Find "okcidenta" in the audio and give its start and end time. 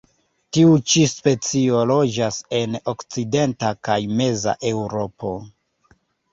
2.95-3.73